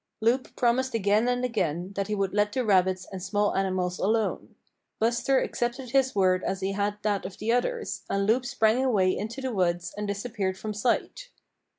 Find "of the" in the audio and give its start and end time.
7.23-7.51